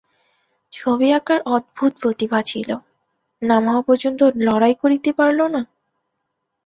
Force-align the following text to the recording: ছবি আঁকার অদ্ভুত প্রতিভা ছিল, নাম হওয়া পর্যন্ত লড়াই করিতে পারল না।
ছবি 0.73 1.07
আঁকার 1.13 1.39
অদ্ভুত 1.45 1.91
প্রতিভা 2.01 2.39
ছিল, 2.41 2.69
নাম 3.41 3.63
হওয়া 3.67 3.81
পর্যন্ত 3.81 4.19
লড়াই 4.37 4.75
করিতে 4.75 5.09
পারল 5.13 5.39
না। 5.47 5.61